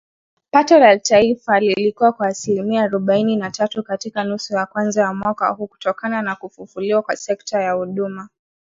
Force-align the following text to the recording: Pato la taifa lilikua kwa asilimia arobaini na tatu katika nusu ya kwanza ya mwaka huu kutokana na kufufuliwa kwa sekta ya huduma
Pato 0.51 0.79
la 0.79 0.99
taifa 0.99 1.59
lilikua 1.59 2.11
kwa 2.11 2.27
asilimia 2.27 2.83
arobaini 2.83 3.35
na 3.35 3.51
tatu 3.51 3.83
katika 3.83 4.23
nusu 4.23 4.53
ya 4.53 4.65
kwanza 4.65 5.01
ya 5.01 5.13
mwaka 5.13 5.49
huu 5.49 5.67
kutokana 5.67 6.21
na 6.21 6.35
kufufuliwa 6.35 7.01
kwa 7.01 7.15
sekta 7.15 7.61
ya 7.61 7.71
huduma 7.71 8.29